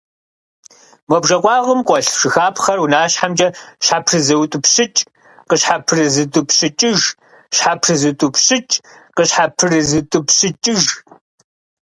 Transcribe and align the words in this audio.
Мо 1.09 1.17
бжэ 1.21 1.37
къуагъым 1.41 1.81
къуэлъ 1.87 2.11
жыхапхъэр 2.19 2.79
унащхьэмкӀэ 2.83 3.47
щхьэпрызутӀыпщыкӀ, 3.85 4.99
къыщхьэпрызутӀыпщыкӀыж, 5.47 6.99
щхьэпрызутӀыпщыкӀ, 7.55 8.75
къыщхьэпрызутӀыпщыкӀыж. 9.15 10.83